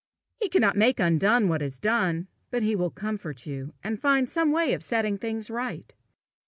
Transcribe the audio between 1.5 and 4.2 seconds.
is done, but he will comfort you, and